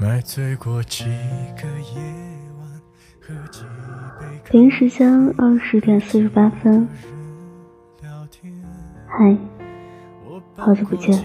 [0.00, 1.06] 买醉过几
[1.56, 2.00] 个夜
[2.60, 2.80] 晚，
[3.20, 3.64] 喝几
[4.48, 6.86] 杯时间二十点四十八分。
[9.08, 9.36] 嗨，
[10.54, 11.20] 好久不见。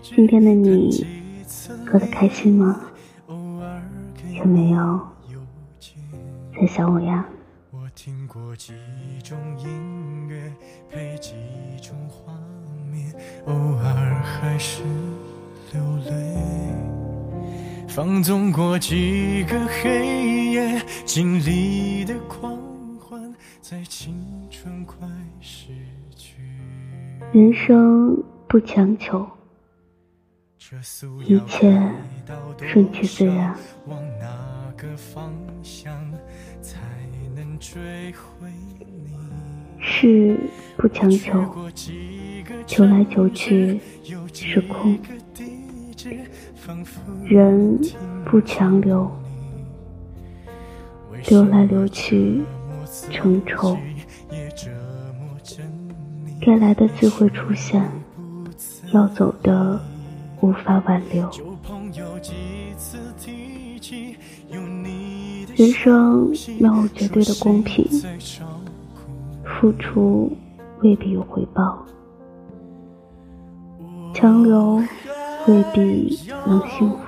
[0.00, 1.04] 今天的你
[1.90, 2.80] 过得开心吗？
[3.28, 5.00] 有没有
[6.54, 7.26] 在想我呀？
[7.72, 8.72] 我听过几
[9.24, 10.52] 种音乐，
[10.88, 11.32] 配几
[11.82, 12.32] 种画
[12.88, 13.12] 面，
[13.46, 14.84] 偶尔还是
[15.72, 16.25] 流泪。
[17.96, 22.54] 放纵过几个黑夜，经历的狂
[23.00, 25.08] 欢，在青春快
[25.40, 25.68] 逝
[26.14, 26.34] 去。
[27.32, 29.26] 人生不强求，
[31.24, 31.72] 一切
[32.70, 35.90] 顺其自然少往哪个方向
[36.60, 36.78] 才
[37.34, 38.46] 能追回
[38.78, 39.16] 你？
[39.80, 40.38] 事
[40.76, 41.32] 不强求，
[42.66, 43.80] 求来求去
[44.34, 44.98] 是空。
[47.24, 47.78] 人
[48.24, 49.10] 不强留，
[51.28, 52.42] 留来留去
[53.10, 53.76] 成愁。
[56.40, 57.88] 该来的自会出现，
[58.92, 59.80] 要走的
[60.40, 61.30] 无法挽留。
[65.54, 67.84] 人生没有绝对的公平，
[69.44, 70.36] 付出
[70.82, 71.84] 未必有回报，
[74.12, 74.82] 强留
[75.46, 76.98] 未必能幸福。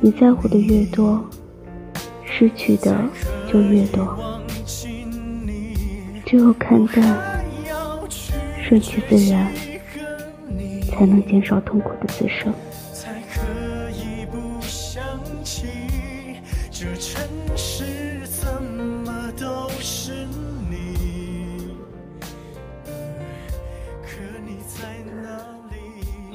[0.00, 1.24] 你在乎的越多，
[2.24, 2.96] 失去的
[3.50, 4.40] 就越多。
[6.24, 7.42] 只有看淡，
[8.62, 9.52] 顺其自然，
[10.90, 12.52] 才能减少痛苦的滋生。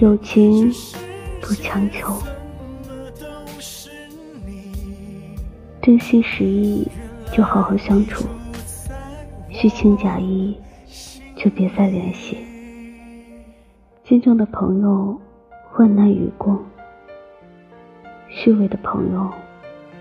[0.01, 0.73] 友情
[1.39, 2.11] 不强求，
[5.79, 6.87] 真心实意
[7.31, 8.25] 就好好相处，
[9.51, 10.57] 虚情假意
[11.35, 12.35] 就别再联系。
[14.03, 15.21] 真正的朋友，
[15.71, 16.57] 患难与共；
[18.27, 19.31] 虚伪的朋友，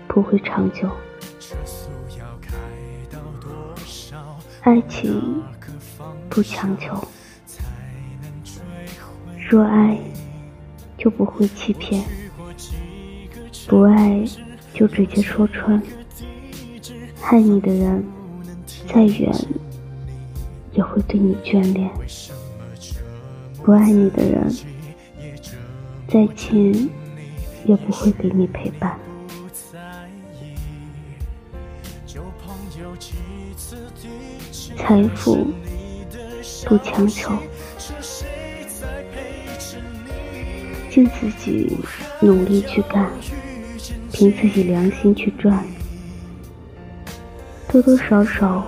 [0.07, 0.89] 不会长久。
[4.61, 5.43] 爱情
[6.27, 6.95] 不强求，
[9.51, 9.99] 若爱，
[10.97, 12.01] 就不会欺骗；
[13.67, 14.23] 不爱，
[14.73, 15.83] 就直接说穿。
[17.23, 18.01] 爱你的人，
[18.87, 19.29] 再远
[20.71, 21.89] 也会对你眷恋；
[23.61, 24.49] 不爱你的人，
[26.07, 26.89] 再近
[27.65, 28.97] 也不会给你陪伴。
[34.77, 35.45] 财富
[36.65, 37.33] 不强求，
[37.77, 39.40] 是谁在陪？
[40.89, 41.77] 尽自己
[42.21, 43.09] 努力去干，
[44.11, 45.63] 凭自己良心去赚，
[47.67, 48.65] 多多少少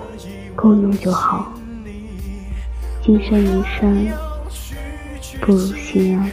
[0.55, 1.53] 够用就好。
[3.05, 4.07] 金山银山
[5.41, 6.31] 不如心安。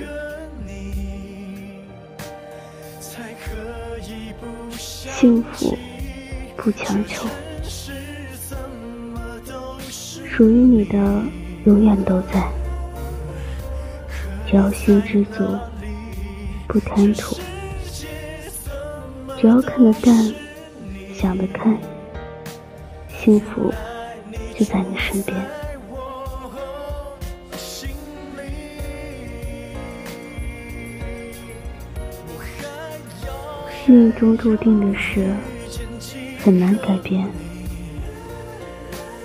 [5.12, 5.76] 幸福
[6.56, 7.26] 不强求，
[10.24, 11.22] 属于你的
[11.64, 12.59] 永远都在。
[14.50, 15.44] 只要心知足，
[16.66, 17.38] 不贪图；
[19.38, 20.34] 只要看得淡，
[21.14, 21.72] 想得开，
[23.16, 23.72] 幸福
[24.58, 25.36] 就在你身边。
[33.86, 35.32] 命中注定的事
[36.40, 37.24] 很难改变，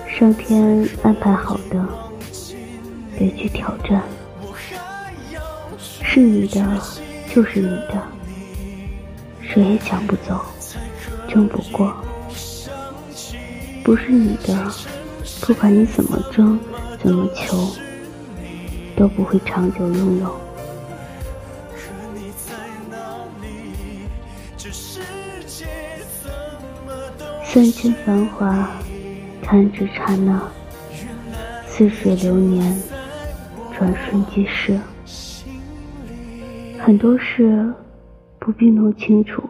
[0.07, 1.83] 上天安排好的，
[3.17, 4.03] 别去挑战。
[6.15, 6.81] 是你的
[7.27, 8.01] 就是你的，
[9.41, 10.45] 谁也抢不走，
[11.27, 11.93] 争不过。
[13.83, 14.71] 不是你的，
[15.41, 16.57] 不管你怎么争，
[17.03, 17.69] 怎么求，
[18.95, 20.39] 都不会长久拥有。
[27.43, 28.69] 三千繁华，
[29.43, 30.39] 弹指刹那；
[31.67, 32.81] 似水流年，
[33.77, 34.79] 转瞬即逝。
[36.85, 37.73] 很多事
[38.37, 39.41] 不必弄清楚，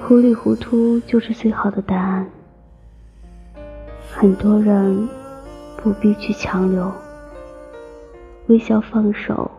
[0.00, 2.30] 糊里糊涂就是最好的答案。
[4.08, 5.08] 很多人
[5.78, 6.92] 不必去强留，
[8.46, 9.50] 微笑放手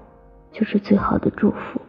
[0.53, 1.81] 就是最好的祝福。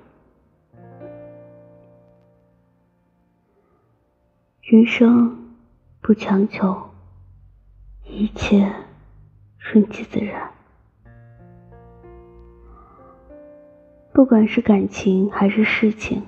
[4.62, 5.55] 人生
[6.00, 6.91] 不强求，
[8.08, 8.73] 一切
[9.56, 10.50] 顺其自然。
[14.22, 16.22] 不管是感情还是事情，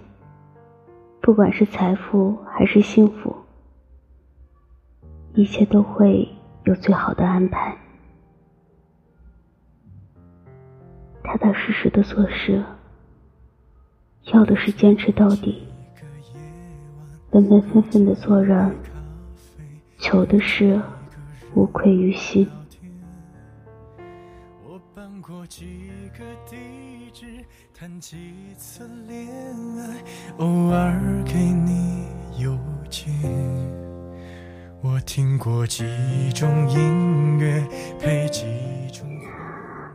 [1.21, 3.37] 不管是财富还是幸福，
[5.35, 6.29] 一切都会
[6.65, 7.79] 有最好的安排。
[11.23, 12.65] 踏踏实实的做事，
[14.33, 15.63] 要的是坚持到底；
[17.31, 18.75] 本本分分的做人，
[19.99, 20.83] 求的是
[21.55, 22.45] 无愧于心。
[24.67, 27.45] 我搬过几个地址，
[27.77, 29.27] 谈几次恋
[29.81, 29.97] 爱，
[30.39, 32.07] 偶尔给你
[32.39, 32.57] 邮
[32.89, 33.13] 件。
[34.81, 35.85] 我听过几
[36.33, 37.67] 种音乐，
[37.99, 38.45] 配几
[38.93, 39.05] 种。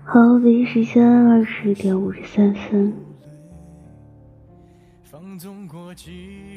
[0.03, 2.93] 好，北京时间二十点五十三分，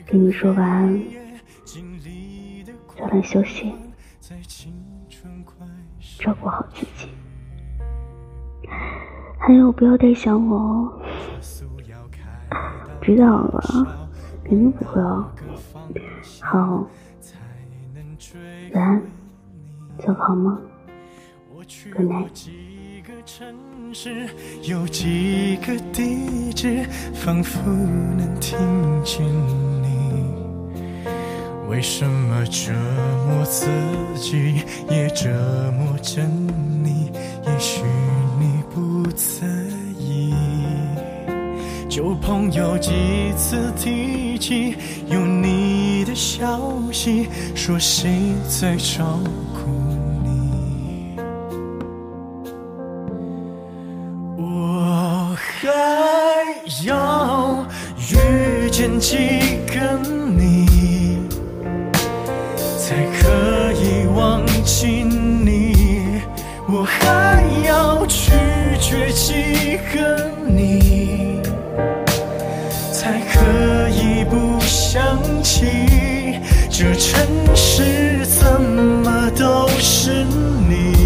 [0.04, 1.00] 跟你说晚安，
[2.98, 3.72] 早点休息，
[6.18, 7.08] 照顾好自己，
[9.44, 11.02] 还有不要太想我哦。
[13.00, 13.60] 知道了，
[14.44, 15.26] 肯定不会哦。
[16.40, 16.86] 好，
[18.72, 19.02] 晚安，
[19.98, 20.56] 做好吗
[21.92, 22.50] ？Good night。
[23.26, 23.52] 城
[23.92, 24.28] 市
[24.62, 28.56] 有几个地址，仿佛能听
[29.02, 29.26] 见
[29.82, 30.24] 你。
[31.68, 32.72] 为什么折
[33.26, 33.66] 磨自
[34.14, 35.28] 己，也折
[35.72, 37.10] 磨着你？
[37.44, 38.31] 也许你
[39.02, 39.46] 不在
[39.98, 40.32] 意。
[41.88, 42.92] 旧朋友几
[43.36, 44.76] 次提起
[45.08, 46.60] 有你的消
[46.92, 48.10] 息，说谁
[48.48, 49.18] 在照
[49.52, 49.60] 顾
[50.22, 51.16] 你，
[54.38, 55.68] 我还？
[56.86, 57.64] 要
[58.10, 59.16] 遇见几
[59.66, 59.98] 个
[60.36, 60.66] 你，
[73.52, 76.40] 可以不想起
[76.70, 77.22] 这城
[77.54, 80.24] 市怎么都是
[80.68, 81.01] 你。